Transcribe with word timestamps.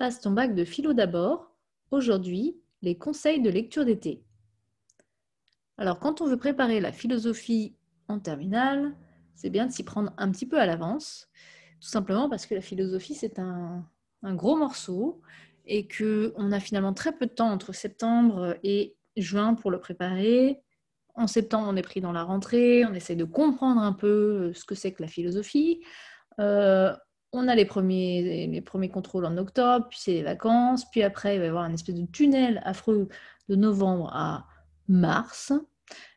Passe 0.00 0.18
ton 0.18 0.30
bac 0.30 0.54
de 0.54 0.64
philo 0.64 0.94
d'abord. 0.94 1.54
Aujourd'hui, 1.90 2.56
les 2.80 2.96
conseils 2.96 3.42
de 3.42 3.50
lecture 3.50 3.84
d'été. 3.84 4.24
Alors, 5.76 5.98
quand 5.98 6.22
on 6.22 6.26
veut 6.26 6.38
préparer 6.38 6.80
la 6.80 6.90
philosophie 6.90 7.76
en 8.08 8.18
terminale, 8.18 8.94
c'est 9.34 9.50
bien 9.50 9.66
de 9.66 9.72
s'y 9.72 9.82
prendre 9.82 10.10
un 10.16 10.30
petit 10.30 10.46
peu 10.46 10.58
à 10.58 10.64
l'avance, 10.64 11.28
tout 11.82 11.88
simplement 11.88 12.30
parce 12.30 12.46
que 12.46 12.54
la 12.54 12.62
philosophie, 12.62 13.14
c'est 13.14 13.38
un, 13.38 13.84
gros 14.22 14.56
morceau 14.56 15.20
et 15.66 15.86
qu'on 15.86 16.50
a 16.50 16.60
finalement 16.60 16.94
très 16.94 17.12
peu 17.12 17.26
de 17.26 17.32
temps 17.32 17.50
entre 17.50 17.74
septembre 17.74 18.56
et 18.62 18.96
juin 19.18 19.52
pour 19.52 19.70
le 19.70 19.80
préparer. 19.80 20.62
En 21.14 21.26
septembre, 21.26 21.66
on 21.68 21.76
est 21.76 21.82
pris 21.82 22.00
dans 22.00 22.12
la 22.12 22.22
rentrée, 22.22 22.86
on 22.86 22.94
essaie 22.94 23.16
de 23.16 23.24
comprendre 23.24 23.82
un 23.82 23.92
peu 23.92 24.54
ce 24.54 24.64
que 24.64 24.74
c'est 24.74 24.92
que 24.92 25.02
la 25.02 25.08
philosophie. 25.08 25.82
Euh, 26.38 26.96
on 27.32 27.48
a 27.48 27.54
les 27.54 27.64
premiers, 27.64 28.46
les 28.48 28.60
premiers 28.60 28.88
contrôles 28.88 29.24
en 29.24 29.36
octobre, 29.36 29.86
puis 29.88 29.98
c'est 30.00 30.12
les 30.12 30.22
vacances, 30.22 30.84
puis 30.90 31.02
après 31.02 31.36
il 31.36 31.38
va 31.38 31.44
y 31.44 31.48
avoir 31.48 31.64
un 31.64 31.72
espèce 31.72 31.94
de 31.94 32.06
tunnel 32.06 32.60
affreux 32.64 33.08
de 33.48 33.56
novembre 33.56 34.10
à 34.12 34.46
mars, 34.88 35.52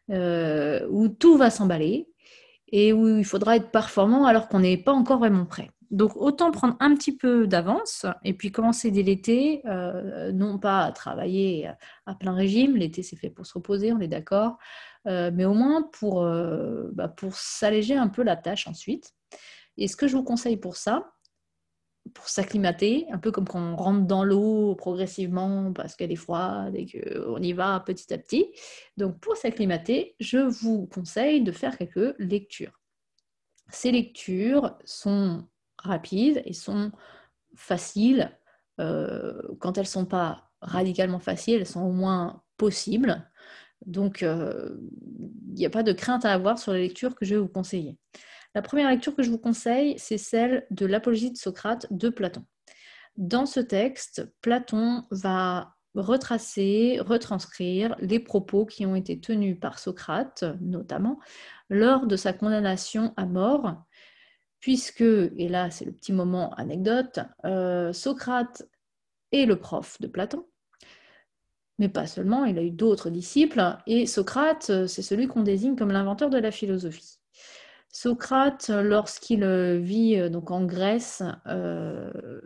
euh, 0.10 0.86
où 0.90 1.08
tout 1.08 1.38
va 1.38 1.50
s'emballer 1.50 2.10
et 2.68 2.92
où 2.92 3.18
il 3.18 3.26
faudra 3.26 3.56
être 3.56 3.72
performant 3.72 4.26
alors 4.26 4.50
qu'on 4.50 4.60
n'est 4.60 4.78
pas 4.78 4.92
encore 4.92 5.20
vraiment 5.20 5.46
prêt. 5.46 5.70
Donc 5.92 6.18
autant 6.18 6.52
prendre 6.52 6.76
un 6.80 6.96
petit 6.96 7.16
peu 7.16 7.46
d'avance 7.48 8.06
et 8.24 8.34
puis 8.34 8.52
commencer 8.52 8.90
dès 8.90 9.04
l'été, 9.04 9.62
euh, 9.66 10.32
non 10.32 10.58
pas 10.58 10.82
à 10.82 10.92
travailler 10.92 11.70
à 12.08 12.16
plein 12.16 12.34
régime, 12.34 12.76
l'été 12.76 13.04
c'est 13.04 13.16
fait 13.16 13.30
pour 13.30 13.46
se 13.46 13.54
reposer, 13.54 13.94
on 13.94 14.00
est 14.00 14.08
d'accord, 14.08 14.58
euh, 15.08 15.30
mais 15.34 15.46
au 15.46 15.54
moins 15.54 15.88
bah, 16.94 17.08
pour 17.08 17.36
s'alléger 17.36 17.96
un 17.96 18.08
peu 18.08 18.24
la 18.24 18.36
tâche 18.36 18.68
ensuite. 18.68 19.14
Et 19.78 19.88
ce 19.88 19.96
que 19.96 20.08
je 20.08 20.16
vous 20.16 20.24
conseille 20.24 20.58
pour 20.58 20.76
ça, 20.76 21.14
pour 22.14 22.28
s'acclimater, 22.28 23.08
un 23.12 23.18
peu 23.18 23.32
comme 23.32 23.48
quand 23.48 23.62
on 23.62 23.76
rentre 23.76 24.06
dans 24.06 24.24
l'eau 24.24 24.76
progressivement 24.76 25.72
parce 25.72 25.96
qu'elle 25.96 26.12
est 26.12 26.18
froide 26.18 26.76
et 26.76 26.86
qu'on 26.86 27.42
y 27.42 27.54
va 27.54 27.80
petit 27.80 28.14
à 28.14 28.18
petit. 28.18 28.52
Donc 28.98 29.20
pour 29.20 29.38
s'acclimater, 29.38 30.16
je 30.20 30.38
vous 30.38 30.86
conseille 30.88 31.42
de 31.42 31.52
faire 31.52 31.78
quelques 31.78 32.16
lectures. 32.20 32.80
Ces 33.70 33.92
lectures 33.92 34.78
sont 34.84 35.48
rapides 35.78 36.42
et 36.46 36.54
sont 36.54 36.92
faciles. 37.56 38.38
Euh, 38.80 39.42
quand 39.60 39.78
elles 39.78 39.84
ne 39.84 39.88
sont 39.88 40.06
pas 40.06 40.52
radicalement 40.62 41.20
faciles, 41.20 41.56
elles 41.56 41.68
sont 41.68 41.84
au 41.84 41.92
moins 41.92 42.44
possibles. 42.58 43.30
Donc, 43.86 44.24
euh, 44.24 44.78
il 45.50 45.56
n'y 45.56 45.66
a 45.66 45.70
pas 45.70 45.84
de 45.84 45.92
crainte 45.92 46.26
à 46.26 46.34
avoir 46.34 46.58
sur 46.58 46.74
les 46.74 46.82
lectures 46.82 47.16
que 47.16 47.26
je 47.26 47.36
vais 47.36 47.42
vous 47.42 47.48
conseiller. 47.48 47.98
La 48.56 48.62
première 48.62 48.90
lecture 48.90 49.16
que 49.16 49.24
je 49.24 49.32
vous 49.32 49.40
conseille, 49.40 49.96
c'est 49.98 50.20
celle 50.20 50.68
de 50.70 50.86
l'Apologie 50.86 51.32
de 51.32 51.38
Socrate 51.38 51.88
de 51.90 52.10
Platon. 52.10 52.46
Dans 53.18 53.46
ce 53.46 53.60
texte, 53.60 54.32
Platon 54.42 55.06
va 55.10 55.76
retracer, 55.96 57.00
retranscrire 57.00 57.96
les 58.00 58.20
propos 58.20 58.66
qui 58.66 58.86
ont 58.86 58.96
été 58.96 59.20
tenus 59.20 59.60
par 59.60 59.80
Socrate, 59.80 60.44
notamment, 60.62 61.20
lors 61.70 62.08
de 62.08 62.16
sa 62.16 62.34
condamnation 62.34 63.14
à 63.18 63.26
mort, 63.26 63.84
puisque, 64.60 65.02
et 65.02 65.48
là 65.50 65.70
c'est 65.70 65.86
le 65.86 65.92
petit 65.92 66.14
moment 66.14 66.54
anecdote, 66.54 67.20
euh, 67.46 67.94
Socrate 67.94 68.64
est 69.32 69.46
le 69.46 69.60
prof 69.60 70.00
de 70.00 70.08
Platon, 70.08 70.46
mais 71.80 71.90
pas 71.90 72.08
seulement, 72.08 72.46
il 72.46 72.58
a 72.58 72.64
eu 72.64 72.72
d'autres 72.72 73.10
disciples, 73.10 73.78
et 73.88 74.06
Socrate, 74.06 74.88
c'est 74.88 75.02
celui 75.02 75.28
qu'on 75.28 75.44
désigne 75.44 75.76
comme 75.76 75.92
l'inventeur 75.92 76.30
de 76.30 76.38
la 76.38 76.52
philosophie. 76.52 77.20
Socrate, 77.94 78.72
lorsqu'il 78.72 79.44
euh, 79.44 79.78
vit 79.78 80.18
euh, 80.18 80.28
donc 80.28 80.50
en 80.50 80.66
Grèce 80.66 81.22
euh, 81.46 82.42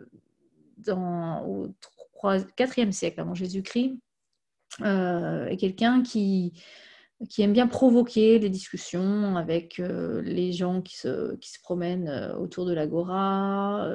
au 0.86 1.68
4e 2.22 2.92
siècle 2.92 3.20
avant 3.20 3.34
Jésus-Christ, 3.34 3.98
est 4.84 5.56
quelqu'un 5.58 6.02
qui, 6.02 6.52
aime 7.38 7.54
bien 7.54 7.66
provoquer 7.66 8.38
les 8.38 8.50
discussions 8.50 9.36
avec 9.36 9.78
les 9.78 10.52
gens 10.52 10.82
qui 10.82 10.96
se, 10.96 11.36
promènent 11.62 12.32
autour 12.38 12.66
de 12.66 12.72
l'agora 12.72 13.90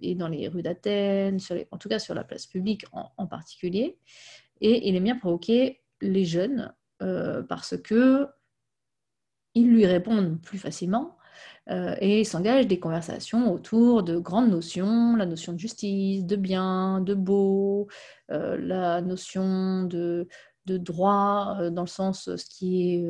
et 0.00 0.14
dans 0.14 0.28
les 0.28 0.48
rues 0.48 0.62
d'Athènes, 0.62 1.38
en 1.70 1.78
tout 1.78 1.88
cas 1.88 1.98
sur 1.98 2.14
la 2.14 2.24
place 2.24 2.46
publique 2.46 2.84
en, 2.92 3.26
particulier. 3.26 3.98
Et 4.60 4.88
il 4.88 4.96
aime 4.96 5.04
bien 5.04 5.16
provoquer 5.16 5.80
les 6.00 6.24
jeunes 6.24 6.74
parce 6.98 7.76
que 7.76 8.26
ils 9.54 9.68
lui 9.68 9.86
répondent 9.86 10.40
plus 10.40 10.58
facilement 10.58 11.16
euh, 11.70 11.94
et 12.00 12.24
s'engagent 12.24 12.66
des 12.66 12.80
conversations 12.80 13.52
autour 13.52 14.02
de 14.02 14.18
grandes 14.18 14.50
notions, 14.50 15.14
la 15.16 15.26
notion 15.26 15.52
de 15.52 15.58
justice, 15.58 16.24
de 16.24 16.36
bien, 16.36 17.00
de 17.00 17.14
beau, 17.14 17.88
euh, 18.30 18.56
la 18.58 19.00
notion 19.02 19.84
de, 19.84 20.26
droit 20.66 21.56
euh, 21.60 21.70
dans 21.70 21.82
le 21.82 21.88
sens 21.88 22.34
ce 22.36 22.46
qui 22.46 22.94
est 22.94 23.04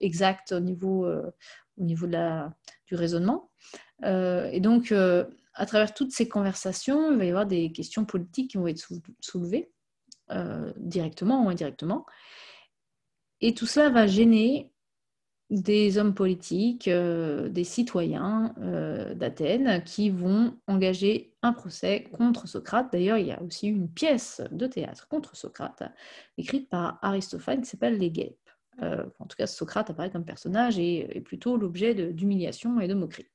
exact 0.00 0.52
au 0.52 0.60
niveau, 0.60 1.06
au 1.06 1.82
niveau 1.82 2.06
de 2.06 2.12
la, 2.12 2.54
du 2.86 2.94
raisonnement. 2.94 3.50
et 4.04 4.60
donc, 4.60 4.92
à 4.92 5.66
travers 5.66 5.92
toutes 5.92 6.12
ces 6.12 6.28
conversations, 6.28 7.10
il 7.10 7.18
va 7.18 7.24
y 7.24 7.30
avoir 7.30 7.46
des 7.46 7.72
questions 7.72 8.04
politiques 8.04 8.52
qui 8.52 8.58
vont 8.58 8.68
être 8.68 8.88
soulevées 9.20 9.72
directement 10.76 11.44
ou 11.44 11.48
indirectement. 11.48 12.06
Et 13.40 13.54
tout 13.54 13.66
cela 13.66 13.90
va 13.90 14.06
gêner 14.06 14.72
des 15.50 15.96
hommes 15.96 16.14
politiques, 16.14 16.88
euh, 16.88 17.48
des 17.48 17.64
citoyens 17.64 18.54
euh, 18.60 19.14
d'Athènes 19.14 19.82
qui 19.84 20.10
vont 20.10 20.54
engager 20.66 21.32
un 21.42 21.52
procès 21.52 22.04
contre 22.12 22.46
Socrate. 22.46 22.92
D'ailleurs, 22.92 23.16
il 23.16 23.26
y 23.26 23.32
a 23.32 23.42
aussi 23.42 23.68
une 23.68 23.88
pièce 23.88 24.42
de 24.50 24.66
théâtre 24.66 25.08
contre 25.08 25.36
Socrate, 25.36 25.84
écrite 26.36 26.68
par 26.68 26.98
Aristophane, 27.00 27.62
qui 27.62 27.68
s'appelle 27.70 27.96
Les 27.96 28.10
Guêpes. 28.10 28.36
Euh, 28.82 29.06
en 29.18 29.26
tout 29.26 29.36
cas, 29.36 29.46
Socrate 29.46 29.88
apparaît 29.90 30.10
comme 30.10 30.24
personnage 30.24 30.78
et 30.78 31.16
est 31.16 31.20
plutôt 31.20 31.56
l'objet 31.56 31.94
d'humiliation 32.12 32.78
et 32.80 32.88
de 32.88 32.94
moquerie. 32.94 33.26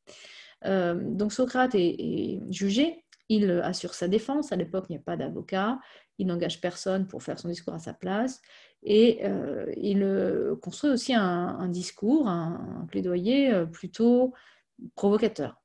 donc 0.63 1.33
Socrate 1.33 1.73
est, 1.75 2.39
jugé, 2.51 3.02
il 3.29 3.49
assure 3.63 3.93
sa 3.93 4.07
défense, 4.07 4.51
à 4.51 4.55
l'époque 4.55 4.85
il 4.89 4.93
n'y 4.93 4.97
a 4.97 5.03
pas 5.03 5.17
d'avocat, 5.17 5.79
il 6.17 6.27
n'engage 6.27 6.61
personne 6.61 7.07
pour 7.07 7.23
faire 7.23 7.39
son 7.39 7.49
discours 7.49 7.73
à 7.73 7.79
sa 7.79 7.93
place, 7.93 8.41
et 8.83 9.19
euh, 9.23 9.71
il 9.77 10.03
euh, 10.03 10.55
construit 10.57 10.91
aussi 10.91 11.13
un, 11.13 11.67
discours, 11.69 12.27
un, 12.27 12.85
plaidoyer 12.89 13.53
euh, 13.53 13.65
plutôt 13.65 14.33
provocateur. 14.95 15.61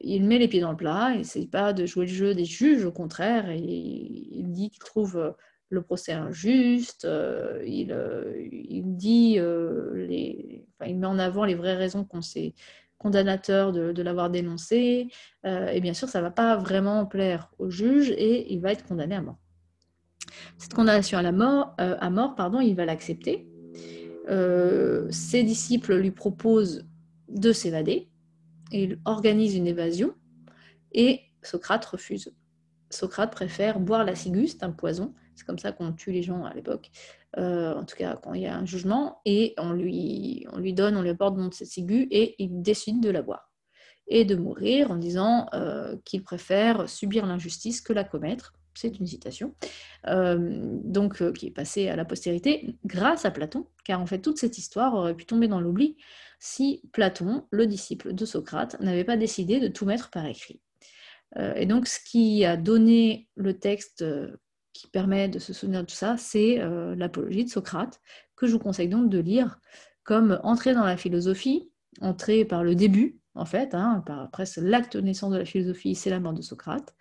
il 0.00 0.24
met 0.24 0.38
les 0.38 0.48
pieds 0.48 0.60
dans 0.60 0.72
le 0.72 0.76
plat, 0.76 1.12
il 1.12 1.18
n'essaie 1.18 1.46
pas 1.46 1.72
de 1.72 1.86
jouer 1.86 2.06
le 2.06 2.12
jeu 2.12 2.34
des 2.34 2.44
juges, 2.44 2.84
au 2.84 2.92
contraire, 2.92 3.50
il 3.52 4.46
dit 4.50 4.70
qu'il 4.70 4.80
trouve 4.80 5.34
le 5.68 5.82
procès 5.82 6.12
injuste, 6.12 7.06
il, 7.64 8.82
dit 8.96 9.38
les, 9.38 10.66
il 10.86 10.98
met 10.98 11.06
en 11.06 11.18
avant 11.18 11.44
les 11.44 11.54
vraies 11.54 11.76
raisons 11.76 12.04
qu'on 12.04 12.22
s'est 12.22 12.54
condamnateur 12.98 13.72
de, 13.72 14.02
l'avoir 14.02 14.30
dénoncé, 14.30 15.08
et 15.44 15.80
bien 15.80 15.94
sûr, 15.94 16.08
ça 16.08 16.18
ne 16.18 16.24
va 16.24 16.30
pas 16.30 16.56
vraiment 16.56 17.06
plaire 17.06 17.50
au 17.58 17.70
juge 17.70 18.10
et 18.10 18.52
il 18.52 18.60
va 18.60 18.72
être 18.72 18.84
condamné 18.84 19.14
à 19.14 19.22
mort. 19.22 19.38
Cette 20.58 20.74
condamnation 20.74 21.18
à, 21.18 21.22
euh, 21.22 22.10
mort, 22.10 22.34
pardon, 22.34 22.60
il 22.60 22.74
va 22.74 22.84
l'accepter. 22.84 23.46
Euh, 24.28 25.06
ses 25.10 25.42
disciples 25.42 25.94
lui 25.94 26.10
proposent 26.10 26.86
de 27.28 27.52
s'évader 27.52 28.08
il 28.72 28.98
organise 29.04 29.54
une 29.54 29.66
évasion 29.66 30.14
et 30.92 31.20
Socrate 31.42 31.84
refuse. 31.84 32.34
Socrate 32.90 33.32
préfère 33.32 33.80
boire 33.80 34.04
la 34.04 34.14
ciguë, 34.14 34.48
un 34.60 34.70
poison, 34.70 35.14
c'est 35.34 35.46
comme 35.46 35.58
ça 35.58 35.72
qu'on 35.72 35.92
tue 35.92 36.12
les 36.12 36.22
gens 36.22 36.44
à 36.44 36.54
l'époque, 36.54 36.90
euh, 37.38 37.74
en 37.74 37.84
tout 37.84 37.96
cas 37.96 38.16
quand 38.22 38.34
il 38.34 38.42
y 38.42 38.46
a 38.46 38.56
un 38.56 38.66
jugement, 38.66 39.20
et 39.24 39.54
on 39.58 39.72
lui, 39.72 40.46
on 40.52 40.58
lui 40.58 40.72
donne, 40.72 40.96
on 40.96 41.02
lui 41.02 41.10
apporte 41.10 41.36
de 41.36 41.54
cette 41.54 41.68
ciguë 41.68 42.08
et 42.10 42.34
il 42.42 42.62
décide 42.62 43.00
de 43.00 43.10
la 43.10 43.22
boire 43.22 43.50
et 44.08 44.24
de 44.24 44.36
mourir 44.36 44.92
en 44.92 44.96
disant 44.96 45.48
qu'il 46.04 46.22
préfère 46.22 46.88
subir 46.88 47.26
l'injustice 47.26 47.80
que 47.80 47.92
la 47.92 48.04
commettre 48.04 48.52
c'est 48.76 48.98
une 48.98 49.06
citation, 49.06 49.54
euh, 50.06 50.60
donc 50.84 51.22
euh, 51.22 51.32
qui 51.32 51.46
est 51.46 51.50
passée 51.50 51.88
à 51.88 51.96
la 51.96 52.04
postérité 52.04 52.76
grâce 52.84 53.24
à 53.24 53.30
Platon, 53.30 53.66
car 53.84 54.00
en 54.00 54.06
fait 54.06 54.20
toute 54.20 54.38
cette 54.38 54.58
histoire 54.58 54.94
aurait 54.94 55.14
pu 55.14 55.24
tomber 55.24 55.48
dans 55.48 55.60
l'oubli 55.60 55.96
si 56.38 56.82
Platon, 56.92 57.46
le 57.50 57.66
disciple 57.66 58.12
de 58.12 58.24
Socrate, 58.24 58.78
n'avait 58.80 59.04
pas 59.04 59.16
décidé 59.16 59.58
de 59.58 59.68
tout 59.68 59.86
mettre 59.86 60.10
par 60.10 60.26
écrit. 60.26 60.60
Euh, 61.38 61.54
et 61.54 61.66
donc 61.66 61.86
ce 61.86 61.98
qui 61.98 62.44
a 62.44 62.56
donné 62.56 63.28
le 63.34 63.58
texte 63.58 64.04
qui 64.78 64.88
permet 64.88 65.28
de 65.28 65.38
se 65.38 65.52
souvenir 65.52 65.80
de 65.80 65.86
tout 65.86 65.94
ça, 65.94 66.16
c'est 66.18 66.58
l'apologie 66.96 67.44
de 67.44 67.50
Socrate, 67.50 68.00
que 68.36 68.46
je 68.46 68.52
vous 68.52 68.58
conseille 68.58 68.88
donc 68.88 69.08
de 69.08 69.18
lire 69.18 69.58
comme 70.04 70.38
entrée 70.44 70.74
dans 70.74 70.84
la 70.84 70.96
philosophie, 70.96 71.70
entrée 72.00 72.44
par 72.44 72.62
le 72.62 72.74
début, 72.74 73.18
en 73.34 73.44
fait, 73.44 73.74
hein, 73.74 74.02
par 74.06 74.30
presque 74.30 74.58
l'acte 74.62 74.96
naissant 74.96 75.30
de 75.30 75.36
la 75.36 75.44
philosophie, 75.44 75.94
c'est 75.94 76.10
la 76.10 76.20
mort 76.20 76.32
de 76.32 76.42
Socrate. 76.42 76.94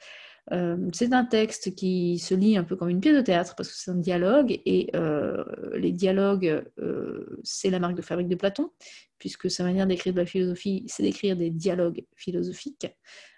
Euh, 0.51 0.77
c'est 0.93 1.13
un 1.13 1.25
texte 1.25 1.73
qui 1.75 2.19
se 2.19 2.35
lit 2.35 2.55
un 2.55 2.63
peu 2.63 2.75
comme 2.75 2.89
une 2.89 2.99
pièce 2.99 3.15
de 3.15 3.21
théâtre 3.21 3.55
parce 3.55 3.69
que 3.69 3.75
c'est 3.75 3.89
un 3.89 3.95
dialogue 3.95 4.51
et 4.65 4.91
euh, 4.95 5.43
les 5.75 5.91
dialogues, 5.91 6.63
euh, 6.79 7.39
c'est 7.43 7.71
la 7.71 7.79
marque 7.79 7.95
de 7.95 8.03
fabrique 8.03 8.27
de 8.27 8.35
Platon, 8.35 8.69
puisque 9.17 9.49
sa 9.49 9.63
manière 9.63 9.87
d'écrire 9.87 10.13
de 10.13 10.19
la 10.19 10.25
philosophie, 10.25 10.83
c'est 10.87 11.03
d'écrire 11.03 11.35
des 11.35 11.49
dialogues 11.49 12.05
philosophiques. 12.15 12.87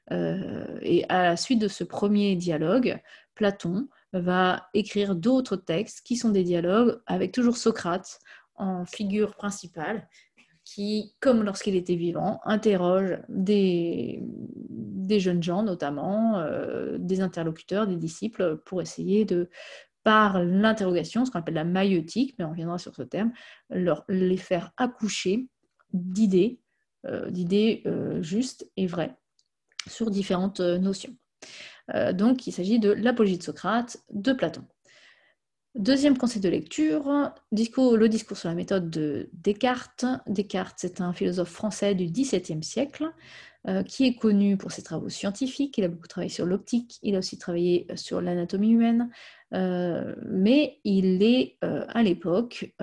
et 0.09 1.05
à 1.09 1.23
la 1.23 1.37
suite 1.37 1.59
de 1.59 1.67
ce 1.67 1.83
premier 1.83 2.35
dialogue, 2.35 2.99
Platon 3.35 3.87
va 4.13 4.67
écrire 4.73 5.15
d'autres 5.15 5.57
textes 5.57 6.01
qui 6.05 6.15
sont 6.15 6.29
des 6.29 6.43
dialogues 6.43 7.01
avec 7.05 7.31
toujours 7.31 7.57
Socrate 7.57 8.19
en 8.55 8.85
figure 8.85 9.35
principale 9.35 10.07
qui, 10.67 11.15
comme 11.21 11.43
lorsqu'il 11.43 11.75
était 11.75 11.95
vivant, 11.95 12.41
interroge 12.43 13.19
des, 13.29 14.21
jeunes 15.17 15.41
gens 15.41 15.63
notamment, 15.63 16.39
euh, 16.39 16.97
des 16.99 17.21
interlocuteurs, 17.21 17.87
des 17.87 17.95
disciples, 17.95 18.57
pour 18.65 18.81
essayer 18.81 19.23
de, 19.23 19.49
par 20.03 20.43
l'interrogation, 20.43 21.23
ce 21.23 21.31
qu'on 21.31 21.39
appelle 21.39 21.53
la 21.53 21.63
maïotique, 21.63 22.35
mais 22.37 22.43
on 22.43 22.49
reviendra 22.49 22.77
sur 22.79 22.93
ce 22.93 23.03
terme, 23.03 23.31
les 24.09 24.37
faire 24.37 24.73
accoucher 24.75 25.47
d'idées, 25.93 26.59
euh, 27.05 27.29
d'idées 27.29 27.83
euh, 27.85 28.21
justes 28.21 28.69
et 28.75 28.87
vraies 28.87 29.15
sur 29.87 30.11
différentes 30.11 30.59
notions. 30.59 31.15
Donc 32.13 32.47
il 32.47 32.51
s'agit 32.51 32.79
de 32.79 32.91
l'apologie 32.91 33.37
de 33.37 33.43
Socrate 33.43 33.97
de 34.11 34.33
Platon. 34.33 34.63
Deuxième 35.77 36.17
conseil 36.17 36.41
de 36.41 36.49
lecture, 36.49 37.31
le 37.51 38.07
discours 38.07 38.37
sur 38.37 38.49
la 38.49 38.55
méthode 38.55 38.89
de 38.89 39.29
Descartes. 39.33 40.05
Descartes, 40.25 40.77
c'est 40.77 41.01
un 41.01 41.13
philosophe 41.13 41.51
français 41.51 41.93
du 41.93 42.07
XVIIe 42.07 42.63
siècle 42.63 43.11
euh, 43.67 43.83
qui 43.83 44.05
est 44.05 44.15
connu 44.15 44.57
pour 44.57 44.71
ses 44.71 44.81
travaux 44.81 45.09
scientifiques. 45.09 45.77
Il 45.77 45.83
a 45.83 45.87
beaucoup 45.89 46.07
travaillé 46.07 46.31
sur 46.31 46.47
l'optique, 46.47 46.97
il 47.03 47.15
a 47.15 47.19
aussi 47.19 47.37
travaillé 47.37 47.85
sur 47.95 48.21
l'anatomie 48.21 48.71
humaine, 48.71 49.11
euh, 49.53 50.15
mais 50.25 50.79
il 50.83 51.21
est 51.21 51.57
euh, 51.63 51.85
à 51.89 52.01
l'époque 52.01 52.73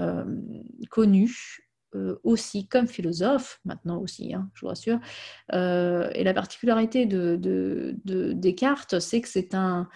connu 0.91 1.64
aussi 2.23 2.67
comme 2.67 2.87
philosophe, 2.87 3.61
maintenant 3.65 3.99
aussi, 4.01 4.35
hein, 4.35 4.51
je 4.55 4.61
vous 4.63 4.69
rassure. 4.69 4.99
et 5.53 6.25
la 6.25 6.35
particularité 6.35 7.07
de, 7.07 7.37
de 7.41 8.33
Descartes, 8.33 9.01
c'est 9.01 9.21
que 9.21 9.29
c'est 9.29 9.55
un 9.55 9.89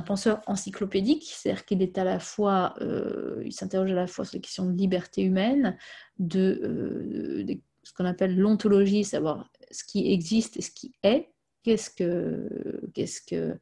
penseur 0.00 0.40
encyclopédique, 0.46 1.24
c'est-à-dire 1.24 1.64
qu'il 1.64 1.82
est 1.82 1.98
à 1.98 2.04
la 2.04 2.18
fois, 2.18 2.74
euh, 2.80 3.42
il 3.44 3.52
s'interroge 3.52 3.92
à 3.92 3.94
la 3.94 4.06
fois 4.06 4.24
sur 4.24 4.36
les 4.36 4.40
questions 4.40 4.66
de 4.66 4.76
liberté 4.76 5.22
humaine, 5.22 5.76
de, 6.18 6.60
euh, 6.64 7.54
ce 7.82 7.92
qu'on 7.92 8.04
appelle 8.04 8.36
l'ontologie, 8.36 9.04
savoir 9.04 9.50
ce 9.70 9.84
qui 9.84 10.12
existe 10.12 10.56
et 10.56 10.62
ce 10.62 10.70
qui 10.70 10.94
est, 11.02 11.30
qu'est-ce 11.62 11.90
que 11.90 12.48
qu'est-ce 12.94 13.20
que 13.20 13.58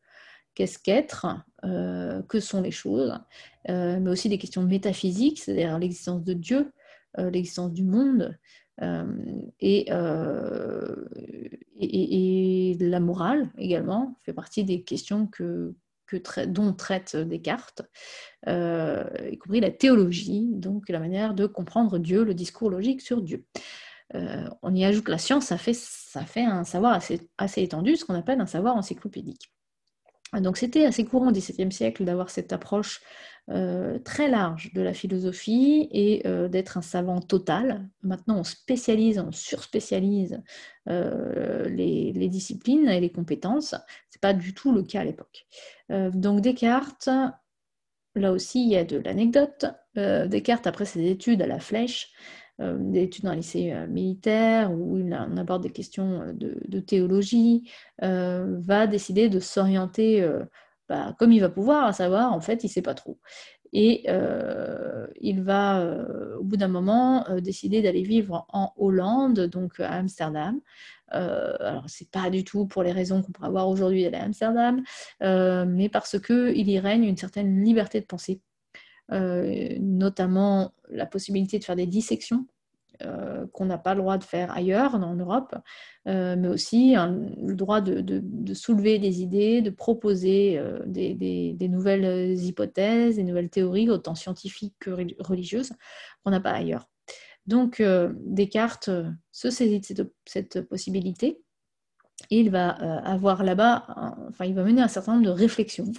qu'est-ce 0.55 0.79
qu'être, 0.79 1.27
euh, 1.65 2.23
que 2.23 2.39
sont 2.39 2.61
les 2.61 2.71
choses, 2.71 3.19
mais 3.69 4.09
aussi 4.09 4.29
des 4.29 4.39
questions 4.39 4.63
métaphysiques, 4.63 5.41
c'est-à-dire 5.41 5.79
l'existence 5.79 6.23
de 6.23 6.35
Dieu, 6.35 6.73
l'existence 7.19 7.73
du 7.73 7.85
monde, 7.85 8.39
et, 9.61 9.91
et, 11.79 12.71
et, 12.71 12.77
la 12.79 13.01
morale 13.01 13.51
également 13.59 14.17
fait 14.23 14.33
partie 14.33 14.65
des 14.65 14.83
questions 14.83 15.27
que, 15.27 15.75
dont 16.47 16.73
traite 16.73 17.17
Descartes, 17.17 17.83
euh, 18.49 19.05
y 19.31 19.39
compris 19.39 19.61
la 19.61 19.71
théologie, 19.71 20.51
donc 20.53 20.89
la 20.89 20.99
manière 20.99 21.35
de 21.35 21.47
comprendre 21.47 21.99
Dieu, 21.99 22.25
le 22.25 22.35
discours 22.35 22.71
logique 22.71 23.01
sur 23.01 23.23
Dieu. 23.23 23.45
Euh, 24.15 24.49
on 24.63 24.75
y 24.75 24.85
ajoute 24.85 25.05
que 25.05 25.11
la 25.11 25.19
science, 25.19 25.47
ça 25.47 25.59
fait, 25.59 25.75
ça 25.75 26.25
fait 26.25 26.45
un 26.45 26.65
savoir 26.65 26.93
assez, 26.93 27.29
assez 27.39 27.63
étendu, 27.63 27.97
ce 27.97 28.05
qu'on 28.05 28.15
appelle 28.15 28.41
un 28.41 28.47
savoir 28.47 28.77
encyclopédique. 28.77 29.53
Donc 30.41 30.57
c'était 30.57 30.87
assez 30.87 31.05
courant 31.05 31.29
au 31.29 31.33
XVIIe 31.33 31.71
siècle 31.71 32.05
d'avoir 32.05 32.31
cette 32.31 32.53
approche 32.53 33.03
euh, 33.51 33.99
très 33.99 34.29
large 34.29 34.73
de 34.73 34.81
la 34.81 34.95
philosophie 34.95 35.89
et 35.91 36.23
euh, 36.27 36.49
d'être 36.49 36.79
un 36.79 36.83
savant 36.83 37.21
total. 37.21 37.89
Maintenant, 38.03 38.39
on 38.39 38.45
spécialise, 38.45 39.19
on 39.19 39.33
surspécialise 39.33 40.41
euh, 40.89 41.69
les, 41.69 42.13
les, 42.13 42.29
disciplines 42.29 42.89
et 42.89 43.01
les 43.01 43.11
compétences. 43.11 43.71
Ce 43.71 43.75
n'est 43.75 44.21
pas 44.21 44.33
du 44.33 44.55
tout 44.55 44.73
le 44.73 44.85
cas 44.85 45.01
à 45.01 45.05
l'époque. 45.05 45.47
donc 45.91 46.41
Descartes, 46.41 47.09
là 48.15 48.31
aussi, 48.31 48.63
il 48.63 48.71
y 48.71 48.77
a 48.77 48.85
de 48.85 48.99
l'anecdote. 48.99 49.67
Descartes, 49.97 50.69
après 50.69 50.85
ses 50.85 51.11
études 51.11 51.43
à 51.43 51.47
la 51.47 51.59
flèche, 51.59 52.13
des 52.59 53.03
études 53.03 53.25
dans 53.25 53.31
un 53.31 53.37
lycée 53.37 53.75
militaire 53.89 54.73
où 54.73 54.99
on 54.99 55.37
aborde 55.37 55.63
des 55.63 55.71
questions 55.71 56.33
de, 56.33 56.61
de 56.67 56.81
théologie, 56.81 57.71
va 58.01 58.87
décider 58.87 59.29
de 59.29 59.41
s'orienter 59.41 60.25
bah, 60.89 61.15
comme 61.19 61.33
il 61.33 61.41
va 61.41 61.49
pouvoir, 61.49 61.87
à 61.87 61.93
savoir, 61.93 62.33
en 62.33 62.41
fait, 62.41 62.65
il 62.65 62.67
ne 62.67 62.73
sait 62.73 62.83
pas 62.83 62.95
trop. 62.95 63.19
Et 63.73 64.05
euh, 64.09 65.07
il 65.21 65.43
va, 65.43 65.81
euh, 65.81 66.37
au 66.37 66.45
bout 66.45 66.59
d'un 66.59 66.69
moment, 66.69 67.27
euh, 67.31 67.41
décider 67.41 67.81
d'aller 67.81 68.03
vivre 68.03 68.45
en 68.51 68.73
Hollande, 68.77 69.41
donc 69.41 69.81
à 69.81 69.93
Amsterdam. 69.93 70.61
alors, 71.09 71.89
ce 71.89 72.05
n'est 72.05 72.09
pas 72.11 72.31
du 72.31 72.45
tout 72.45 72.67
pour 72.67 72.83
les 72.83 72.93
raisons 72.93 73.23
qu'on 73.23 73.33
pourrait 73.33 73.49
avoir 73.49 73.69
aujourd'hui 73.69 74.03
d'aller 74.03 74.19
à 74.19 74.25
Amsterdam, 74.25 74.83
mais 75.21 75.89
parce 75.89 76.19
qu'il 76.21 76.69
y 76.69 76.79
règne 76.79 77.05
une 77.05 77.17
certaine 77.17 77.65
liberté 77.65 78.01
de 78.01 78.07
pensée, 78.07 78.41
notamment 79.11 80.73
la 80.91 81.07
possibilité 81.07 81.59
de 81.59 81.65
faire 81.65 81.77
des 81.77 81.87
dissections 81.87 82.47
euh, 83.05 83.47
qu'on 83.53 83.65
n'a 83.65 83.79
pas 83.79 83.95
le 83.95 84.01
droit 84.01 84.19
de 84.19 84.25
faire 84.25 84.53
ailleurs 84.53 84.95
en 84.95 85.15
Europe, 85.15 85.55
euh, 86.07 86.37
mais 86.39 86.49
aussi 86.49 86.95
le 86.95 87.55
droit 87.55 87.81
de, 87.81 88.55
soulever 88.55 88.99
des 88.99 89.23
idées, 89.23 89.61
de 89.63 89.71
proposer 89.71 90.59
euh, 90.59 90.79
des, 90.87 91.69
nouvelles 91.69 92.39
hypothèses, 92.39 93.17
des 93.17 93.25
nouvelles 93.25 93.49
théories, 93.49 93.91
autant 93.91 94.15
scientifiques 94.15 94.75
que 94.79 94.91
religieuses, 95.19 95.73
qu'on 96.23 96.31
n'a 96.31 96.41
pas 96.41 96.53
ailleurs. 96.53 96.89
Donc 97.47 97.83
Descartes 97.83 98.91
se 99.33 99.51
saisit 99.51 99.95
de 99.95 100.13
cette, 100.25 100.61
possibilité 100.61 101.41
et 102.31 102.39
il 102.39 102.51
va 102.51 102.69
avoir 102.69 103.43
là-bas, 103.43 103.87
enfin 104.29 104.45
il 104.45 104.55
va 104.55 104.63
mener 104.63 104.81
un 104.81 104.89
certain 104.89 105.15
nombre 105.15 105.27
de 105.27 105.31
réflexions 105.31 105.91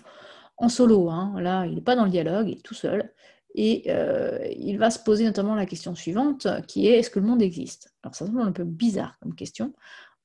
en 0.57 0.69
solo. 0.69 1.09
Hein. 1.09 1.33
Là, 1.39 1.65
il 1.65 1.75
n'est 1.75 1.81
pas 1.81 1.95
dans 1.95 2.05
le 2.05 2.11
dialogue, 2.11 2.49
il 2.49 2.57
est 2.57 2.63
tout 2.63 2.73
seul. 2.73 3.11
Et 3.55 3.83
euh, 3.87 4.39
il 4.57 4.77
va 4.77 4.89
se 4.89 4.99
poser 4.99 5.25
notamment 5.25 5.55
la 5.55 5.65
question 5.65 5.93
suivante, 5.93 6.47
qui 6.67 6.87
est 6.87 6.99
est-ce 6.99 7.09
que 7.09 7.19
le 7.19 7.27
monde 7.27 7.41
existe? 7.41 7.93
Alors 8.01 8.15
ça 8.15 8.25
semble 8.25 8.41
un 8.41 8.51
peu 8.51 8.63
bizarre 8.63 9.17
comme 9.21 9.35
question. 9.35 9.73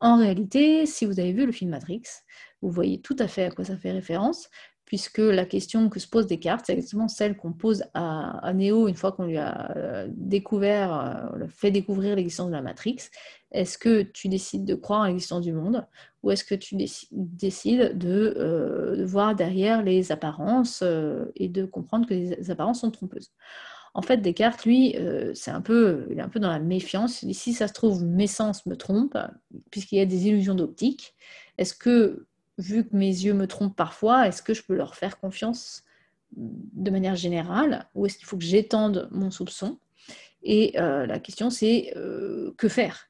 En 0.01 0.19
réalité, 0.19 0.87
si 0.87 1.05
vous 1.05 1.21
avez 1.21 1.33
vu 1.33 1.45
le 1.45 1.53
film 1.53 1.71
Matrix, 1.71 2.03
vous 2.63 2.71
voyez 2.71 3.01
tout 3.01 3.17
à 3.19 3.29
fait 3.29 3.45
à 3.45 3.51
quoi 3.51 3.65
ça 3.65 3.77
fait 3.77 3.93
référence, 3.93 4.49
puisque 4.89 5.19
la 5.19 5.45
question 5.45 5.91
que 5.91 6.01
se 6.01 6.09
pose 6.09 6.27
Descartes, 6.27 6.65
c'est 6.67 6.73
exactement 6.73 7.09
celle 7.09 7.37
qu'on 7.37 7.53
pose 7.53 7.85
à, 7.93 8.55
Neo 8.55 8.89
une 8.89 8.95
fois 8.95 9.13
qu'on 9.13 9.27
lui 9.27 9.37
a 9.37 9.77
euh, 9.77 10.09
découvert, 10.11 11.31
euh, 11.35 11.47
fait 11.49 11.71
découvrir 11.71 12.17
l'existence 12.17 12.49
de 12.49 12.55
la 12.55 12.63
Matrix. 12.63 12.97
Est-ce 13.53 13.77
que 13.77 14.01
tu 14.01 14.29
décides 14.29 14.65
de 14.65 14.75
croire 14.75 15.03
à 15.03 15.09
l'existence 15.09 15.43
du 15.43 15.53
monde 15.53 15.87
ou 16.23 16.31
est-ce 16.31 16.43
que 16.43 16.55
tu 16.55 16.75
décides 17.13 18.03
euh, 18.03 18.97
de, 18.97 19.05
voir 19.05 19.35
derrière 19.35 19.83
les 19.83 20.11
apparences 20.11 20.83
et 21.37 21.49
de 21.49 21.67
comprendre 21.67 22.09
que 22.09 22.15
les 22.15 22.51
apparences 22.51 22.81
sont 22.81 22.91
trompeuses? 22.91 23.31
En 23.93 24.01
fait, 24.01 24.23
Descartes, 24.23 24.65
lui, 24.65 24.97
c'est 25.35 25.51
un 25.51 25.61
peu, 25.61 26.07
il 26.11 26.19
est 26.19 26.23
un 26.23 26.31
peu 26.31 26.41
dans 26.41 26.51
la 26.51 26.61
méfiance. 26.61 27.27
Si 27.31 27.53
ça 27.53 27.69
se 27.69 27.75
trouve, 27.75 28.05
mes 28.05 28.27
sens 28.27 28.65
me 28.65 28.75
trompent, 28.75 29.19
puisqu'il 29.71 29.99
y 29.99 30.01
a 30.01 30.07
des 30.07 30.29
illusions 30.29 30.55
d'optique. 30.55 31.15
Est-ce 31.59 31.75
que 31.75 32.28
vu 32.59 32.87
que 32.87 32.95
mes 32.95 33.07
yeux 33.07 33.35
me 33.35 33.47
trompent 33.47 33.77
parfois, 33.77 34.29
est-ce 34.29 34.43
que 34.43 34.53
je 34.53 34.63
peux 34.63 34.75
leur 34.75 34.95
faire 34.95 35.19
confiance 35.19 35.85
de 36.37 36.91
manière 36.91 37.17
générale 37.17 37.87
ou 37.95 38.05
est-ce 38.05 38.19
qu'il 38.19 38.27
faut 38.27 38.37
que 38.37 38.45
j'étende 38.45 39.09
mon 39.13 39.31
soupçon? 39.31 39.79
Et 40.43 40.79
euh, 40.79 41.07
la 41.07 41.19
question 41.19 41.51
c'est 41.51 41.93
euh, 41.97 42.53
que 42.59 42.69
faire? 42.69 43.07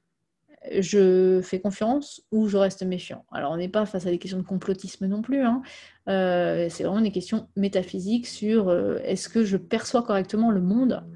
Je 0.81 1.40
fais 1.43 1.61
confiance 1.61 2.23
ou 2.31 2.49
je 2.49 2.57
reste 2.57 2.83
méfiant? 2.83 3.25
Alors, 3.33 3.52
on 3.52 3.57
n'est 3.57 3.69
pas 3.69 3.87
face 3.87 4.07
à 4.07 4.11
des 4.11 4.19
questions 4.19 4.38
de 4.38 4.47
complotisme 4.47 5.07
non 5.07 5.23
plus. 5.23 5.43
Hein. 5.43 5.62
Euh, 6.09 6.69
c'est 6.69 6.85
vraiment 6.85 7.00
des 7.00 7.12
questions 7.12 7.49
métaphysiques 7.57 8.26
sur 8.26 8.73
est-ce 9.05 9.28
que 9.28 9.45
je 9.45 9.57
perçois 9.57 10.02
correctement 10.02 10.50
le 10.50 10.61
monde 10.61 11.07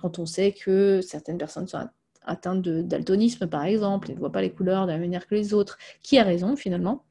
quand 0.00 0.18
on 0.18 0.26
sait 0.26 0.52
que 0.52 1.00
certaines 1.02 1.38
personnes 1.38 1.68
sont 1.68 1.88
atteintes 2.22 2.62
de 2.62 2.82
daltonisme, 2.82 3.46
par 3.46 3.64
exemple, 3.64 4.10
et 4.10 4.14
ne 4.14 4.18
voient 4.18 4.32
pas 4.32 4.42
les 4.42 4.50
couleurs 4.50 4.86
de 4.86 4.92
la 4.92 4.98
même 4.98 5.08
manière 5.08 5.26
que 5.26 5.34
les 5.34 5.54
autres? 5.54 5.78
Qui 6.02 6.18
a 6.18 6.24
raison, 6.24 6.56
finalement? 6.56 7.04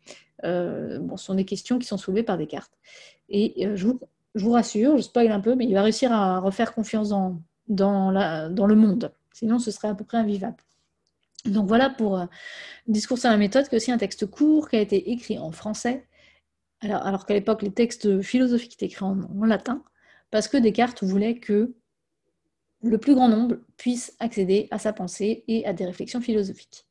Bon, 0.43 1.17
ce 1.17 1.25
sont 1.25 1.35
des 1.35 1.45
questions 1.45 1.79
qui 1.79 1.87
sont 1.87 1.97
soulevées 1.97 2.23
par 2.23 2.37
Descartes. 2.37 2.71
Et 3.29 3.65
euh, 3.65 3.75
je, 3.75 3.87
vous, 4.35 4.51
rassure, 4.51 4.97
je 4.97 5.01
spoil 5.01 5.31
un 5.31 5.39
peu, 5.39 5.55
mais 5.55 5.65
il 5.65 5.73
va 5.73 5.83
réussir 5.83 6.11
à 6.11 6.39
refaire 6.39 6.73
confiance 6.73 7.09
dans, 7.09 8.11
le 8.11 8.75
monde. 8.75 9.11
Sinon, 9.33 9.59
ce 9.59 9.71
serait 9.71 9.87
à 9.87 9.95
peu 9.95 10.03
près 10.03 10.17
invivable. 10.17 10.57
Donc 11.45 11.67
voilà 11.67 11.89
pour 11.89 12.17
euh, 12.17 12.25
Discours 12.87 13.19
sur 13.19 13.29
la 13.29 13.37
méthode, 13.37 13.67
qui 13.67 13.75
est 13.75 13.77
aussi 13.77 13.91
un 13.91 13.97
texte 13.97 14.25
court 14.25 14.69
qui 14.69 14.77
a 14.77 14.81
été 14.81 15.11
écrit 15.11 15.37
en 15.37 15.51
français, 15.51 16.05
alors, 16.81 17.25
qu'à 17.25 17.33
l'époque, 17.33 17.63
les 17.63 17.71
textes 17.71 18.21
philosophiques 18.21 18.73
étaient 18.73 18.85
écrits 18.85 19.05
en, 19.05 19.45
latin, 19.45 19.83
parce 20.29 20.47
que 20.47 20.57
Descartes 20.57 21.03
voulait 21.03 21.39
que 21.39 21.73
le 22.83 22.97
plus 22.99 23.15
grand 23.15 23.27
nombre 23.27 23.57
puisse 23.77 24.15
accéder 24.19 24.67
à 24.69 24.77
sa 24.77 24.93
pensée 24.93 25.43
et 25.47 25.65
à 25.65 25.73
des 25.73 25.85
réflexions 25.85 26.21
philosophiques. 26.21 26.85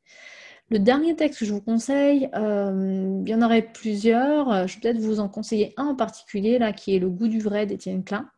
Le 0.70 0.78
dernier 0.78 1.14
texte 1.14 1.40
que 1.40 1.44
je 1.46 1.52
vous 1.52 1.60
conseille, 1.60 2.28
euh, 2.34 3.22
il 3.24 3.28
y 3.28 3.34
en 3.34 3.42
aurait 3.42 3.70
plusieurs. 3.72 4.66
Je 4.66 4.74
vais 4.74 4.80
peut-être 4.80 4.98
vous 4.98 5.20
en 5.20 5.28
conseiller 5.28 5.74
un 5.76 5.84
en 5.86 5.94
particulier, 5.94 6.58
là, 6.58 6.72
qui 6.72 6.96
est 6.96 6.98
Le 6.98 7.10
goût 7.10 7.28
du 7.28 7.40
vrai 7.40 7.66
d'Étienne 7.66 8.02
Klein. 8.04 8.30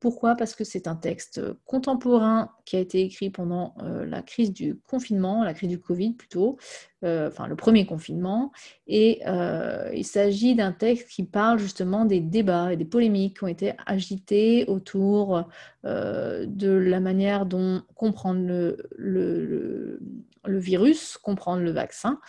Pourquoi? 0.00 0.34
Parce 0.34 0.54
que 0.54 0.64
c'est 0.64 0.88
un 0.88 0.96
texte 0.96 1.42
contemporain 1.66 2.52
qui 2.64 2.76
a 2.76 2.80
été 2.80 3.02
écrit 3.02 3.28
pendant 3.28 3.74
euh, 3.82 4.06
la 4.06 4.22
crise 4.22 4.50
du 4.50 4.80
confinement, 4.88 5.44
la 5.44 5.52
crise 5.52 5.68
du 5.68 5.78
Covid 5.78 6.14
plutôt, 6.14 6.56
euh, 7.04 7.28
enfin 7.28 7.46
le 7.46 7.54
premier 7.54 7.84
confinement. 7.84 8.50
Et 8.86 9.20
euh, 9.26 9.90
il 9.94 10.06
s'agit 10.06 10.54
d'un 10.54 10.72
texte 10.72 11.10
qui 11.10 11.24
parle 11.24 11.58
justement 11.58 12.06
des 12.06 12.20
débats 12.20 12.72
et 12.72 12.78
des 12.78 12.86
polémiques 12.86 13.36
qui 13.36 13.44
ont 13.44 13.48
été 13.48 13.74
agités 13.84 14.64
autour 14.68 15.44
de 15.84 16.70
la 16.70 17.00
manière 17.00 17.44
dont 17.44 17.82
comprendre 17.94 18.40
le, 18.42 20.00
virus, 20.46 21.18
comprendre 21.18 21.62
le 21.62 21.70
vaccin. 21.70 22.20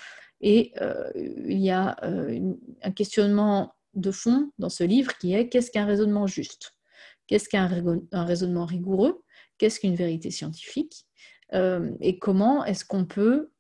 Et 0.42 0.74
il 1.16 1.60
y 1.60 1.70
a 1.70 1.98
un 2.02 2.92
questionnement 2.92 3.76
de 3.94 4.12
fond 4.12 4.52
dans 4.58 4.70
ce 4.70 4.84
livre 4.84 5.18
qui 5.18 5.34
est 5.34 5.50
qu'est-ce 5.50 5.72
qu'un 5.72 5.86
raisonnement 5.86 6.28
juste? 6.28 6.74
Qu'est-ce 7.28 7.50
qu'un 7.50 7.68
raisonnement 8.26 8.66
rigoureux? 8.66 9.24
Qu'est-ce 9.58 9.80
qu'une 9.80 9.96
vérité 9.96 10.32
scientifique? 10.32 11.06
Euh, 11.54 11.92
Et 12.02 12.18
comment 12.18 12.66
est-ce 12.66 12.86
qu'on 12.86 13.06
peut 13.06 13.52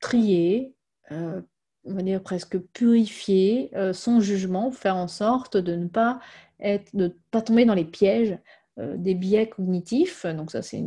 trier, 0.00 0.74
euh, 1.12 1.40
on 1.84 1.94
va 1.94 2.02
dire 2.02 2.22
presque 2.22 2.58
purifier 2.58 3.70
euh, 3.74 3.92
son 3.92 4.20
jugement, 4.20 4.70
faire 4.70 4.96
en 4.96 5.08
sorte 5.08 5.56
de 5.56 5.76
ne 5.76 5.88
pas, 5.88 6.20
être, 6.60 6.94
de 6.94 7.16
pas 7.30 7.42
tomber 7.42 7.64
dans 7.64 7.74
les 7.74 7.84
pièges 7.84 8.36
des 8.76 9.14
biais 9.14 9.48
cognitifs. 9.48 10.26
Donc 10.26 10.50
ça, 10.50 10.62
c'est 10.62 10.84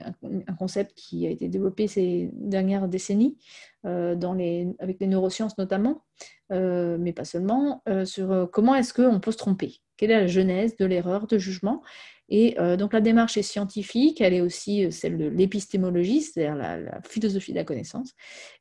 un, 0.00 0.54
concept 0.54 0.92
qui 0.94 1.26
a 1.26 1.30
été 1.30 1.48
développé 1.48 1.86
ces 1.86 2.30
dernières 2.32 2.88
décennies, 2.88 3.38
dans 3.82 4.34
les, 4.36 4.68
avec 4.78 5.00
les 5.00 5.06
neurosciences 5.06 5.56
notamment, 5.58 6.02
mais 6.50 7.12
pas 7.14 7.24
seulement, 7.24 7.82
sur 8.04 8.48
comment 8.52 8.74
est-ce 8.74 8.92
qu'on 8.92 9.20
peut 9.20 9.32
se 9.32 9.38
tromper? 9.38 9.80
Quelle 9.96 10.10
est 10.10 10.20
la 10.20 10.26
genèse 10.26 10.76
de 10.76 10.84
l'erreur 10.84 11.26
de 11.26 11.38
jugement? 11.38 11.82
Et 12.28 12.58
euh, 12.58 12.76
donc 12.76 12.92
la 12.92 13.00
démarche 13.00 13.36
est 13.36 13.42
scientifique, 13.42 14.20
elle 14.20 14.32
est 14.32 14.40
aussi 14.40 14.86
euh, 14.86 14.90
celle 14.90 15.18
de 15.18 15.26
l'épistémologie, 15.26 16.22
c'est-à-dire 16.22 16.54
la, 16.56 17.00
philosophie 17.02 17.52
de 17.52 17.58
la 17.58 17.64
connaissance. 17.64 18.12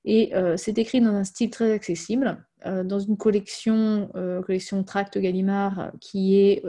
Et 0.03 0.35
euh, 0.35 0.57
c'est 0.57 0.77
écrit 0.77 0.99
dans 0.99 1.13
un 1.13 1.23
style 1.23 1.49
très 1.49 1.71
accessible, 1.71 2.45
dans 2.65 2.99
une 2.99 3.17
collection, 3.17 4.09
collection 4.45 4.85
Tract 4.85 5.17
Gallimard 5.17 5.91
qui 5.99 6.37
est 6.37 6.63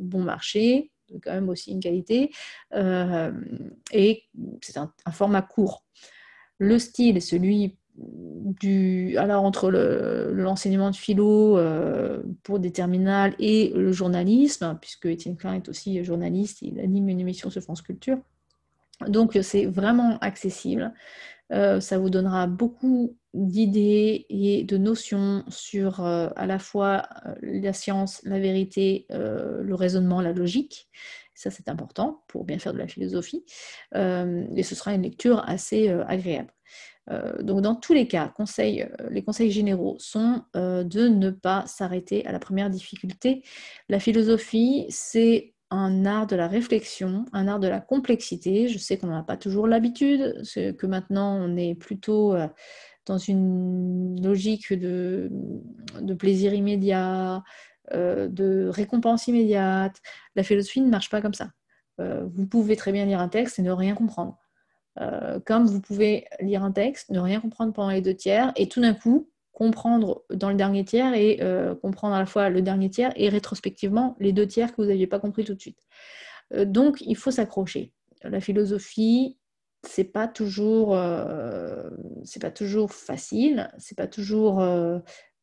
bon 0.00 0.22
marché, 0.22 0.90
quand 1.22 1.32
même 1.32 1.48
aussi 1.48 1.72
une 1.72 1.80
qualité, 1.80 2.30
et 2.72 4.24
c'est 4.60 4.76
un, 4.76 4.92
format 5.12 5.42
court. 5.42 5.84
Le 6.58 6.78
style 6.78 7.20
celui 7.20 7.76
du, 7.94 9.16
alors 9.18 9.44
entre 9.44 9.70
l'enseignement 9.70 10.90
de 10.90 10.96
philo 10.96 11.58
euh, 11.58 12.22
pour 12.42 12.58
des 12.58 12.72
terminales 12.72 13.34
et 13.38 13.72
le 13.74 13.92
journalisme, 13.92 14.78
puisque 14.80 15.06
Étienne 15.06 15.36
Klein 15.36 15.54
est 15.54 15.68
aussi 15.68 16.02
journaliste, 16.04 16.62
il 16.62 16.80
anime 16.80 17.08
une 17.08 17.20
émission 17.20 17.50
sur 17.50 17.62
France 17.62 17.82
Culture. 17.82 18.18
Donc 19.08 19.38
c'est 19.42 19.66
vraiment 19.66 20.18
accessible. 20.20 20.92
Euh, 21.52 21.80
ça 21.80 21.98
vous 21.98 22.10
donnera 22.10 22.46
beaucoup 22.46 23.16
d'idées 23.34 24.26
et 24.28 24.64
de 24.64 24.76
notions 24.76 25.44
sur 25.48 26.04
euh, 26.04 26.28
à 26.36 26.46
la 26.46 26.58
fois 26.58 27.08
la 27.40 27.72
science, 27.72 28.20
la 28.24 28.38
vérité, 28.38 29.06
le 29.10 29.74
raisonnement, 29.74 30.20
la 30.20 30.32
logique. 30.32 30.88
Ça, 31.34 31.50
c'est 31.50 31.68
important 31.68 32.24
pour 32.28 32.44
bien 32.44 32.58
faire 32.58 32.72
de 32.72 32.78
la 32.78 32.86
philosophie. 32.86 33.44
et 33.94 34.62
ce 34.62 34.74
sera 34.74 34.94
une 34.94 35.02
lecture 35.02 35.42
assez 35.48 35.88
agréable. 35.88 36.52
Euh, 37.10 37.42
donc 37.42 37.62
dans 37.62 37.74
tous 37.74 37.92
les 37.92 38.06
cas, 38.06 38.32
euh, 38.38 38.86
les 39.10 39.22
conseils 39.22 39.50
généraux 39.50 39.96
sont 39.98 40.42
euh, 40.56 40.84
de 40.84 41.08
ne 41.08 41.30
pas 41.30 41.64
s'arrêter 41.66 42.24
à 42.26 42.32
la 42.32 42.38
première 42.38 42.70
difficulté. 42.70 43.42
La 43.88 43.98
philosophie, 43.98 44.86
c'est 44.88 45.54
un 45.74 46.06
art 46.06 46.26
de 46.26 46.36
la 46.36 46.48
réflexion, 46.48 47.24
un 47.32 47.48
art 47.48 47.60
de 47.60 47.68
la 47.68 47.80
complexité. 47.80 48.68
Je 48.68 48.78
sais 48.78 48.98
qu'on 48.98 49.08
n'en 49.08 49.18
a 49.18 49.22
pas 49.22 49.36
toujours 49.36 49.66
l'habitude, 49.66 50.42
que 50.54 50.86
maintenant 50.86 51.36
on 51.36 51.56
est 51.56 51.74
plutôt 51.74 52.34
dans 53.06 53.18
une 53.18 54.22
logique 54.22 54.72
de, 54.72 55.30
plaisir 56.18 56.54
immédiat, 56.54 57.42
de 57.92 58.68
récompense 58.68 59.28
immédiate. 59.28 59.96
La 60.36 60.42
philosophie 60.42 60.80
ne 60.80 60.90
marche 60.90 61.10
pas 61.10 61.22
comme 61.22 61.34
ça. 61.34 61.50
vous 61.98 62.46
pouvez 62.46 62.76
très 62.76 62.92
bien 62.92 63.04
lire 63.06 63.20
un 63.20 63.28
texte 63.28 63.58
et 63.58 63.62
ne 63.62 63.72
rien 63.72 63.94
comprendre. 63.94 64.38
Euh, 65.00 65.40
comme 65.46 65.66
vous 65.66 65.80
pouvez 65.80 66.26
lire 66.40 66.62
un 66.62 66.72
texte, 66.72 67.10
ne 67.10 67.20
rien 67.20 67.40
comprendre 67.40 67.72
pendant 67.72 67.90
les 67.90 68.02
deux 68.02 68.14
tiers, 68.14 68.52
et 68.56 68.68
tout 68.68 68.80
d'un 68.80 68.94
coup 68.94 69.30
comprendre 69.52 70.24
dans 70.30 70.50
le 70.50 70.56
dernier 70.56 70.84
tiers 70.84 71.14
et 71.14 71.38
euh, 71.42 71.74
comprendre 71.74 72.14
à 72.14 72.18
la 72.18 72.26
fois 72.26 72.48
le 72.48 72.62
dernier 72.62 72.90
tiers 72.90 73.12
et 73.16 73.28
rétrospectivement 73.28 74.16
les 74.18 74.32
deux 74.32 74.46
tiers 74.46 74.72
que 74.72 74.82
vous 74.82 74.88
n'aviez 74.88 75.06
pas 75.06 75.18
compris 75.18 75.44
tout 75.44 75.54
de 75.54 75.60
suite. 75.60 75.80
Euh, 76.54 76.64
donc 76.64 77.00
il 77.02 77.16
faut 77.16 77.30
s'accrocher. 77.30 77.92
La 78.22 78.40
philosophie, 78.40 79.38
c'est 79.84 80.04
pas 80.04 80.28
toujours, 80.28 80.96
c'est 82.22 82.40
pas 82.40 82.52
toujours 82.52 82.92
facile, 82.92 83.68
c'est 83.78 83.98
pas 83.98 84.06
toujours 84.06 84.62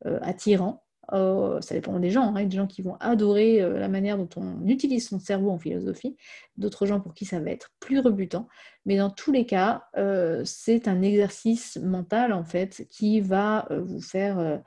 attirant. 0.02 0.82
Euh, 1.12 1.60
ça 1.60 1.74
dépend 1.74 1.98
des 1.98 2.10
gens, 2.10 2.34
hein. 2.34 2.44
des 2.44 2.56
gens 2.56 2.66
qui 2.66 2.82
vont 2.82 2.96
adorer 3.00 3.60
euh, 3.60 3.78
la 3.78 3.88
manière 3.88 4.16
dont 4.16 4.28
on 4.36 4.66
utilise 4.66 5.08
son 5.08 5.18
cerveau 5.18 5.50
en 5.50 5.58
philosophie, 5.58 6.16
d'autres 6.56 6.86
gens 6.86 7.00
pour 7.00 7.14
qui 7.14 7.24
ça 7.24 7.40
va 7.40 7.50
être 7.50 7.70
plus 7.80 7.98
rebutant, 7.98 8.48
mais 8.86 8.96
dans 8.96 9.10
tous 9.10 9.32
les 9.32 9.44
cas, 9.44 9.84
euh, 9.96 10.42
c'est 10.44 10.86
un 10.86 11.02
exercice 11.02 11.78
mental 11.82 12.32
en 12.32 12.44
fait 12.44 12.86
qui 12.90 13.20
va 13.20 13.66
vous 13.70 14.00
faire 14.00 14.62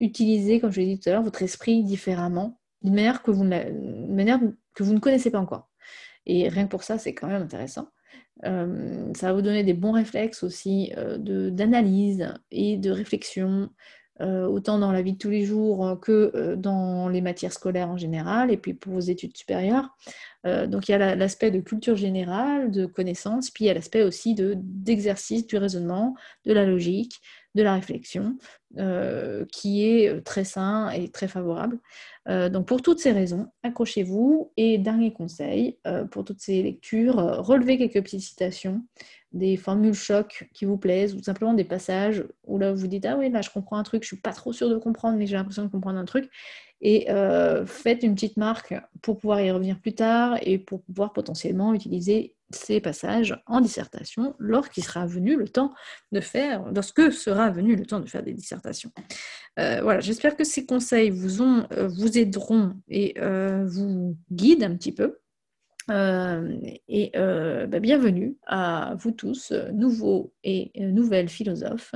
utiliser, 0.00 0.60
comme 0.60 0.72
je 0.72 0.80
l'ai 0.80 0.94
dit 0.94 1.00
tout 1.00 1.08
à 1.08 1.12
l'heure, 1.12 1.22
votre 1.22 1.42
esprit 1.42 1.84
différemment, 1.84 2.60
d'une 2.82 2.94
manière 2.94 3.22
que 3.22 3.30
vous, 3.30 3.44
manière 3.44 4.40
que 4.74 4.82
vous 4.82 4.92
ne 4.92 4.98
connaissez 4.98 5.30
pas 5.30 5.40
encore. 5.40 5.70
Et 6.26 6.48
rien 6.48 6.64
que 6.64 6.70
pour 6.70 6.82
ça, 6.82 6.98
c'est 6.98 7.14
quand 7.14 7.28
même 7.28 7.42
intéressant. 7.42 7.88
ça 8.42 8.66
va 9.22 9.32
vous 9.32 9.42
donner 9.42 9.62
des 9.62 9.74
bons 9.74 9.92
réflexes 9.92 10.42
aussi 10.42 10.92
d'analyse 11.18 12.34
et 12.50 12.76
de 12.76 12.90
réflexion 12.90 13.70
autant 14.20 14.78
dans 14.78 14.92
la 14.92 15.02
vie 15.02 15.12
de 15.12 15.18
tous 15.18 15.30
les 15.30 15.44
jours 15.44 15.86
euh, 15.86 15.96
que 15.96 16.32
euh, 16.34 16.56
dans 16.56 17.08
les 17.08 17.20
matières 17.20 17.52
scolaires 17.52 17.90
en 17.90 17.96
général, 17.96 18.50
et 18.50 18.56
puis 18.56 18.74
pour 18.74 18.94
vos 18.94 19.00
études 19.00 19.36
supérieures. 19.36 19.94
donc 20.44 20.88
il 20.88 20.92
y 20.92 20.94
a 20.94 21.16
l'aspect 21.16 21.50
de 21.50 21.60
culture 21.60 21.96
générale, 21.96 22.70
de 22.70 22.86
connaissance, 22.86 23.50
puis 23.50 23.64
il 23.64 23.68
y 23.68 23.70
a 23.70 23.74
l'aspect 23.74 24.04
aussi 24.04 24.34
d'exercice 24.34 25.46
du 25.46 25.56
raisonnement, 25.56 26.14
de 26.44 26.52
la 26.52 26.64
logique, 26.64 27.20
de 27.56 27.62
la 27.64 27.74
réflexion, 27.74 28.36
qui 29.52 29.84
est 29.84 30.22
très 30.24 30.44
sain 30.44 30.90
et 30.90 31.08
très 31.08 31.28
favorable. 31.28 31.78
donc 32.28 32.66
pour 32.66 32.82
toutes 32.82 33.00
ces 33.00 33.12
raisons, 33.12 33.48
accrochez-vous. 33.62 34.52
Et 34.56 34.78
dernier 34.78 35.12
conseil, 35.12 35.78
pour 36.10 36.24
toutes 36.24 36.40
ces 36.40 36.62
lectures, 36.62 37.16
relevez 37.16 37.78
quelques 37.78 38.02
petites 38.04 38.20
citations 38.20 38.82
des 39.32 39.56
formules 39.56 39.94
chocs 39.94 40.48
qui 40.54 40.64
vous 40.64 40.78
plaisent, 40.78 41.14
ou 41.14 41.22
simplement 41.22 41.52
des 41.54 41.64
passages 41.64 42.24
où 42.44 42.58
là 42.58 42.72
vous 42.72 42.86
dites 42.86 43.04
Ah 43.06 43.16
oui, 43.18 43.30
là 43.30 43.42
je 43.42 43.50
comprends 43.50 43.76
un 43.76 43.82
truc, 43.82 44.02
je 44.02 44.08
suis 44.08 44.16
pas 44.20 44.32
trop 44.32 44.52
sûre 44.52 44.70
de 44.70 44.76
comprendre, 44.78 45.18
mais 45.18 45.26
j'ai 45.26 45.36
l'impression 45.36 45.64
de 45.64 45.70
comprendre 45.70 45.98
un 45.98 46.04
truc. 46.04 46.30
Et 46.88 47.10
euh, 47.10 47.66
faites 47.66 48.04
une 48.04 48.14
petite 48.14 48.36
marque 48.36 48.72
pour 49.02 49.18
pouvoir 49.18 49.40
y 49.40 49.50
revenir 49.50 49.80
plus 49.80 49.96
tard 49.96 50.38
et 50.42 50.56
pour 50.56 50.84
pouvoir 50.84 51.12
potentiellement 51.12 51.74
utiliser 51.74 52.36
ces 52.50 52.80
passages 52.80 53.42
en 53.46 53.60
dissertation 53.60 54.36
lorsqu'il 54.38 54.84
sera 54.84 55.04
venu 55.04 55.36
le 55.36 55.48
temps 55.48 55.74
de 56.12 56.20
faire, 56.20 56.64
lorsque 56.72 57.12
sera 57.12 57.50
venu 57.50 57.74
le 57.74 57.84
temps 57.86 57.98
de 57.98 58.08
faire 58.08 58.22
des 58.22 58.34
dissertations. 58.34 58.92
Euh, 59.58 59.80
voilà, 59.82 59.98
j'espère 59.98 60.36
que 60.36 60.44
ces 60.44 60.64
conseils 60.64 61.10
vous, 61.10 61.42
ont, 61.42 61.66
euh, 61.72 61.88
vous 61.88 62.16
aideront 62.16 62.74
et 62.88 63.16
vous 63.64 64.16
guident 64.30 64.62
un 64.62 64.76
petit 64.76 64.92
peu 64.92 65.18
euh, 65.90 66.58
et 66.88 67.12
euh, 67.16 67.66
bah, 67.66 67.80
bienvenue 67.80 68.36
à 68.46 68.94
vous 68.98 69.12
tous, 69.12 69.52
nouveaux 69.72 70.32
et 70.44 70.72
nouvelles 70.76 71.28
philosophes. 71.28 71.94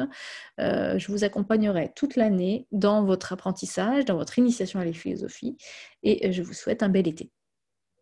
Euh, 0.61 0.99
je 0.99 1.11
vous 1.11 1.25
accompagnerai 1.25 1.93
toute 1.97 2.17
l'année 2.17 2.67
dans 2.73 3.05
votre 3.05 3.33
apprentissage, 3.33 4.05
dans 4.05 4.17
votre 4.17 4.39
initiation 4.39 4.81
à 4.81 4.85
la 4.85 4.93
philosophie, 4.93 5.57
et 6.03 6.33
je 6.33 6.43
vous 6.43 6.55
souhaite 6.55 6.83
un 6.83 6.89
bel 6.89 7.09
été. 7.09 7.31